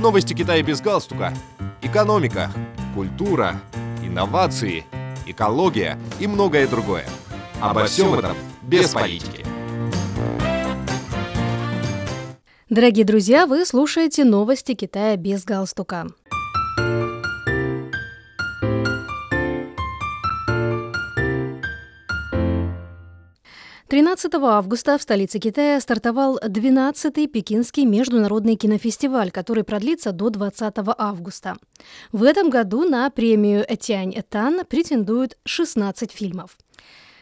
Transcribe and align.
Новости 0.00 0.32
Китая 0.32 0.62
без 0.62 0.80
галстука. 0.80 1.34
Экономика, 1.82 2.50
культура, 2.94 3.60
инновации, 4.02 4.86
экология 5.26 5.98
и 6.18 6.26
многое 6.26 6.66
другое. 6.66 7.04
Обо 7.60 7.84
всем 7.84 8.14
этом 8.14 8.34
без 8.62 8.94
политики. 8.94 9.44
Дорогие 12.70 13.04
друзья, 13.04 13.46
вы 13.46 13.66
слушаете 13.66 14.24
новости 14.24 14.72
Китая 14.72 15.16
без 15.16 15.44
галстука. 15.44 16.06
13 23.90 24.32
августа 24.34 24.98
в 24.98 25.02
столице 25.02 25.40
Китая 25.40 25.80
стартовал 25.80 26.38
12-й 26.38 27.26
Пекинский 27.26 27.84
международный 27.84 28.54
кинофестиваль, 28.54 29.32
который 29.32 29.64
продлится 29.64 30.12
до 30.12 30.30
20 30.30 30.74
августа. 30.96 31.56
В 32.12 32.22
этом 32.22 32.50
году 32.50 32.88
на 32.88 33.10
премию 33.10 33.66
Тянь 33.80 34.12
Этан 34.16 34.64
претендуют 34.64 35.38
16 35.44 36.12
фильмов. 36.12 36.56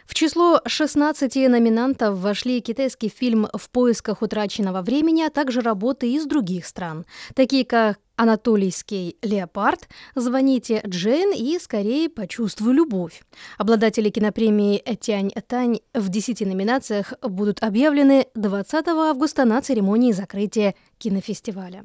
В 0.04 0.12
число 0.12 0.60
16 0.66 1.36
номинантов 1.48 2.18
вошли 2.18 2.60
китайский 2.60 3.08
фильм 3.08 3.48
«В 3.54 3.70
поисках 3.70 4.20
утраченного 4.20 4.82
времени», 4.82 5.22
а 5.22 5.30
также 5.30 5.62
работы 5.62 6.12
из 6.12 6.26
других 6.26 6.66
стран, 6.66 7.06
такие 7.34 7.64
как 7.64 7.98
Анатолийский 8.18 9.16
леопард, 9.22 9.88
звоните 10.16 10.82
Джейн 10.84 11.32
и 11.32 11.56
скорее 11.60 12.08
почувствую 12.08 12.74
любовь. 12.74 13.22
Обладатели 13.58 14.10
кинопремии 14.10 14.82
Тянь 15.00 15.30
Тань 15.46 15.78
в 15.94 16.08
10 16.08 16.40
номинациях 16.40 17.14
будут 17.22 17.62
объявлены 17.62 18.26
20 18.34 18.88
августа 18.88 19.44
на 19.44 19.62
церемонии 19.62 20.10
закрытия 20.10 20.74
кинофестиваля. 20.98 21.84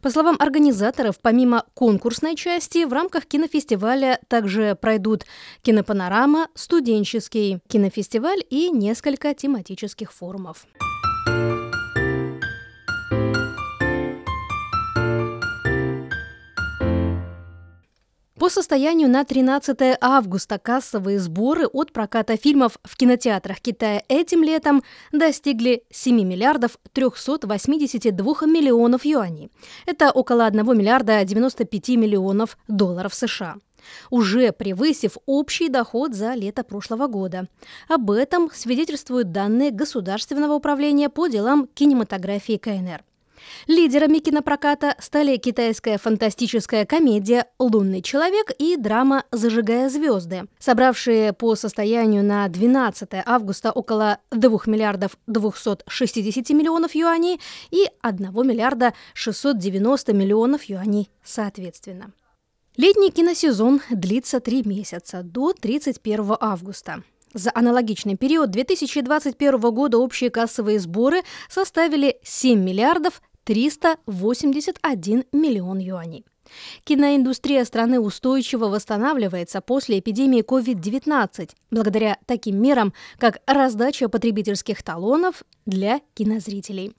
По 0.00 0.08
словам 0.08 0.36
организаторов, 0.38 1.20
помимо 1.20 1.64
конкурсной 1.74 2.36
части, 2.36 2.86
в 2.86 2.92
рамках 2.94 3.26
кинофестиваля 3.26 4.18
также 4.28 4.78
пройдут 4.80 5.26
кинопанорама, 5.60 6.48
студенческий 6.54 7.60
кинофестиваль 7.68 8.42
и 8.48 8.70
несколько 8.70 9.34
тематических 9.34 10.10
форумов. 10.10 10.66
По 18.46 18.50
состоянию 18.50 19.08
на 19.08 19.24
13 19.24 19.98
августа 20.00 20.60
кассовые 20.60 21.18
сборы 21.18 21.66
от 21.66 21.92
проката 21.92 22.36
фильмов 22.36 22.78
в 22.84 22.96
кинотеатрах 22.96 23.58
Китая 23.58 24.04
этим 24.06 24.44
летом 24.44 24.84
достигли 25.10 25.82
7 25.90 26.22
миллиардов 26.22 26.78
382 26.92 28.46
миллионов 28.46 29.04
юаней. 29.04 29.50
Это 29.84 30.12
около 30.12 30.46
1 30.46 30.78
миллиарда 30.78 31.24
95 31.24 31.88
миллионов 31.96 32.56
долларов 32.68 33.14
США 33.14 33.56
уже 34.10 34.52
превысив 34.52 35.16
общий 35.26 35.68
доход 35.68 36.14
за 36.14 36.34
лето 36.34 36.62
прошлого 36.62 37.08
года. 37.08 37.48
Об 37.88 38.12
этом 38.12 38.48
свидетельствуют 38.52 39.32
данные 39.32 39.72
Государственного 39.72 40.54
управления 40.54 41.08
по 41.08 41.26
делам 41.26 41.66
кинематографии 41.74 42.58
КНР. 42.58 43.02
Лидерами 43.66 44.18
кинопроката 44.18 44.94
стали 44.98 45.36
китайская 45.36 45.98
фантастическая 45.98 46.86
комедия 46.86 47.46
«Лунный 47.58 48.02
человек» 48.02 48.50
и 48.58 48.76
драма 48.76 49.24
«Зажигая 49.32 49.88
звезды», 49.88 50.46
собравшие 50.58 51.32
по 51.32 51.54
состоянию 51.54 52.24
на 52.24 52.48
12 52.48 53.08
августа 53.24 53.72
около 53.72 54.18
2 54.30 54.60
миллиардов 54.66 55.16
260 55.26 56.50
миллионов 56.50 56.94
юаней 56.94 57.40
и 57.70 57.88
1 58.00 58.32
миллиарда 58.46 58.94
690 59.14 60.12
миллионов 60.12 60.64
юаней 60.64 61.10
соответственно. 61.24 62.12
Летний 62.76 63.10
киносезон 63.10 63.80
длится 63.90 64.38
три 64.38 64.62
месяца, 64.62 65.22
до 65.22 65.54
31 65.54 66.36
августа. 66.38 67.02
За 67.32 67.50
аналогичный 67.54 68.16
период 68.16 68.50
2021 68.50 69.60
года 69.60 69.98
общие 69.98 70.30
кассовые 70.30 70.78
сборы 70.78 71.22
составили 71.48 72.18
7 72.22 72.58
миллиардов 72.58 73.22
381 73.46 75.24
миллион 75.32 75.78
юаней. 75.78 76.26
Киноиндустрия 76.84 77.64
страны 77.64 78.00
устойчиво 78.00 78.66
восстанавливается 78.66 79.60
после 79.60 80.00
эпидемии 80.00 80.42
COVID-19 80.42 81.50
благодаря 81.70 82.18
таким 82.26 82.60
мерам, 82.60 82.92
как 83.18 83.38
раздача 83.46 84.08
потребительских 84.08 84.82
талонов 84.82 85.44
для 85.64 86.00
кинозрителей. 86.14 86.92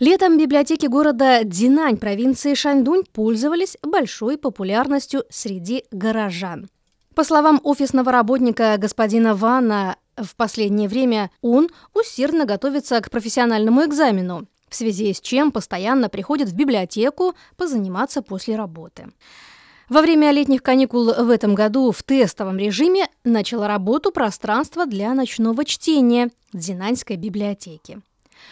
Летом 0.00 0.36
библиотеки 0.36 0.86
города 0.86 1.44
Динань 1.44 1.96
провинции 1.96 2.54
Шаньдунь 2.54 3.04
пользовались 3.12 3.78
большой 3.82 4.36
популярностью 4.36 5.24
среди 5.30 5.84
горожан. 5.92 6.68
По 7.14 7.22
словам 7.22 7.60
офисного 7.62 8.10
работника 8.10 8.76
господина 8.76 9.36
Вана, 9.36 9.96
в 10.16 10.34
последнее 10.34 10.88
время 10.88 11.30
он 11.42 11.68
усердно 11.92 12.44
готовится 12.44 13.00
к 13.00 13.10
профессиональному 13.10 13.84
экзамену, 13.84 14.46
в 14.68 14.74
связи 14.74 15.14
с 15.14 15.20
чем 15.20 15.52
постоянно 15.52 16.08
приходит 16.08 16.48
в 16.48 16.56
библиотеку 16.56 17.34
позаниматься 17.56 18.20
после 18.20 18.56
работы. 18.56 19.12
Во 19.88 20.02
время 20.02 20.32
летних 20.32 20.62
каникул 20.62 21.12
в 21.12 21.30
этом 21.30 21.54
году 21.54 21.92
в 21.92 22.02
тестовом 22.02 22.58
режиме 22.58 23.06
начало 23.22 23.68
работу 23.68 24.10
пространство 24.10 24.86
для 24.86 25.14
ночного 25.14 25.64
чтения 25.64 26.30
Дзинаньской 26.52 27.16
библиотеки. 27.16 28.00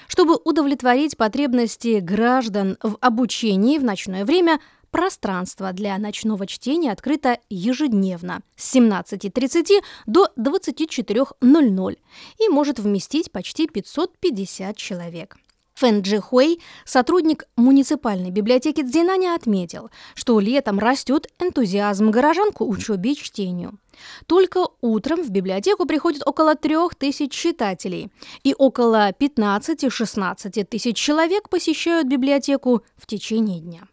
Чтобы 0.06 0.38
удовлетворить 0.44 1.16
потребности 1.16 1.98
граждан 1.98 2.78
в 2.82 2.96
обучении 3.00 3.78
в 3.78 3.84
ночное 3.84 4.24
время, 4.24 4.60
Пространство 4.92 5.72
для 5.72 5.96
ночного 5.96 6.46
чтения 6.46 6.92
открыто 6.92 7.38
ежедневно 7.48 8.42
с 8.56 8.76
17.30 8.76 9.82
до 10.04 10.28
24.00 10.38 11.98
и 12.38 12.48
может 12.50 12.78
вместить 12.78 13.32
почти 13.32 13.66
550 13.66 14.76
человек. 14.76 15.38
Фэн 15.76 16.02
Джи 16.02 16.20
Хуэй, 16.20 16.60
сотрудник 16.84 17.44
муниципальной 17.56 18.30
библиотеки 18.30 18.82
Цзинаня, 18.82 19.34
отметил, 19.34 19.90
что 20.14 20.38
летом 20.38 20.78
растет 20.78 21.26
энтузиазм 21.38 22.10
горожан 22.10 22.52
к 22.52 22.60
учебе 22.60 23.12
и 23.12 23.16
чтению. 23.16 23.78
Только 24.26 24.66
утром 24.82 25.22
в 25.22 25.30
библиотеку 25.30 25.86
приходит 25.86 26.22
около 26.26 26.54
трех 26.54 26.94
тысяч 26.96 27.32
читателей, 27.32 28.12
и 28.42 28.54
около 28.56 29.10
15-16 29.12 30.64
тысяч 30.64 30.98
человек 30.98 31.48
посещают 31.48 32.08
библиотеку 32.08 32.82
в 32.98 33.06
течение 33.06 33.60
дня. 33.60 33.88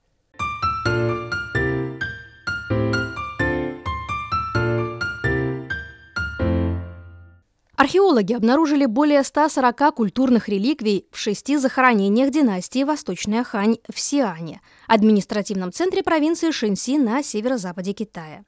Археологи 7.79 8.33
обнаружили 8.33 8.85
более 8.85 9.23
140 9.23 9.95
культурных 9.95 10.49
реликвий 10.49 11.05
в 11.13 11.17
шести 11.17 11.55
захоронениях 11.55 12.29
династии 12.29 12.83
Восточная 12.83 13.45
Хань 13.45 13.77
в 13.89 13.97
Сиане, 13.97 14.59
административном 14.87 15.71
центре 15.71 16.03
провинции 16.03 16.51
Шэньси 16.51 16.97
на 16.97 17.23
северо-западе 17.23 17.93
Китая. 17.93 18.43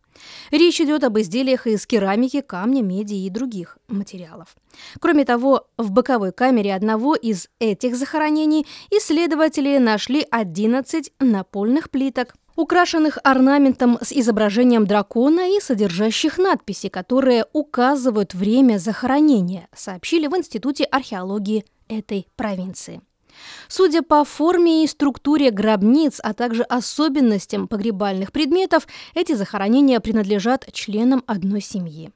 Речь 0.51 0.81
идет 0.81 1.05
об 1.05 1.17
изделиях 1.17 1.65
из 1.65 1.87
керамики, 1.87 2.41
камня, 2.41 2.81
меди 2.81 3.13
и 3.13 3.29
других 3.29 3.77
материалов. 3.87 4.53
Кроме 4.99 5.23
того, 5.23 5.65
в 5.77 5.91
боковой 5.91 6.33
камере 6.33 6.75
одного 6.75 7.15
из 7.15 7.47
этих 7.59 7.95
захоронений 7.95 8.67
исследователи 8.89 9.77
нашли 9.77 10.27
11 10.29 11.13
напольных 11.21 11.89
плиток, 11.89 12.33
украшенных 12.61 13.17
орнаментом 13.23 13.97
с 14.01 14.11
изображением 14.11 14.85
дракона 14.85 15.57
и 15.57 15.59
содержащих 15.59 16.37
надписи, 16.37 16.89
которые 16.89 17.45
указывают 17.53 18.33
время 18.35 18.77
захоронения, 18.77 19.67
сообщили 19.75 20.27
в 20.27 20.37
Институте 20.37 20.83
археологии 20.83 21.65
этой 21.87 22.27
провинции. 22.35 23.01
Судя 23.67 24.03
по 24.03 24.23
форме 24.23 24.83
и 24.83 24.87
структуре 24.87 25.49
гробниц, 25.49 26.19
а 26.21 26.33
также 26.33 26.63
особенностям 26.63 27.67
погребальных 27.67 28.31
предметов, 28.31 28.87
эти 29.15 29.33
захоронения 29.33 29.99
принадлежат 29.99 30.71
членам 30.71 31.23
одной 31.25 31.61
семьи. 31.61 32.11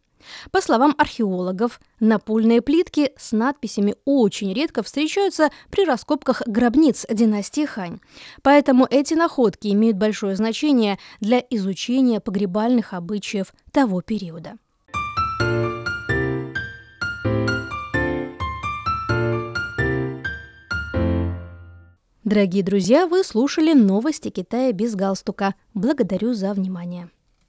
По 0.51 0.61
словам 0.61 0.95
археологов, 0.97 1.79
напольные 1.99 2.61
плитки 2.61 3.11
с 3.17 3.31
надписями 3.31 3.95
очень 4.05 4.53
редко 4.53 4.83
встречаются 4.83 5.49
при 5.69 5.85
раскопках 5.85 6.41
гробниц 6.45 7.05
династии 7.09 7.65
Хань. 7.65 7.99
Поэтому 8.41 8.87
эти 8.89 9.13
находки 9.13 9.67
имеют 9.67 9.97
большое 9.97 10.35
значение 10.35 10.99
для 11.19 11.39
изучения 11.49 12.19
погребальных 12.19 12.93
обычаев 12.93 13.53
того 13.71 14.01
периода. 14.01 14.57
Дорогие 22.25 22.63
друзья, 22.63 23.05
вы 23.05 23.23
слушали 23.23 23.73
новости 23.73 24.29
Китая 24.29 24.71
без 24.71 24.95
галстука. 24.95 25.53
Благодарю 25.75 26.33
за 26.33 26.53
внимание. 26.53 27.11